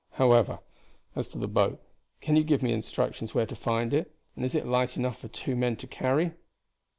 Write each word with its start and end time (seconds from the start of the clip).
However, 0.13 0.61
as 1.15 1.27
to 1.27 1.37
the 1.37 1.47
boat, 1.47 1.79
can 2.21 2.35
you 2.35 2.43
give 2.43 2.63
me 2.63 2.73
instructions 2.73 3.35
where 3.35 3.45
to 3.45 3.55
find 3.55 3.93
it, 3.93 4.11
and 4.35 4.43
is 4.43 4.55
it 4.55 4.65
light 4.65 4.97
enough 4.97 5.19
for 5.19 5.27
two 5.27 5.55
men 5.55 5.75
to 5.75 5.85
carry?" 5.85 6.31